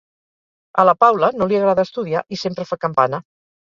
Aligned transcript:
A 0.77 0.85
la 0.89 0.95
Paula 1.03 1.31
no 1.43 1.51
li 1.53 1.61
agrada 1.61 1.87
estudiar 1.91 2.27
i 2.39 2.43
sempre 2.49 2.71
fa 2.75 2.85
campana: 2.85 3.27